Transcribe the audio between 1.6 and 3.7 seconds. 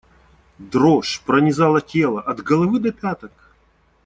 тело от головы до пяток.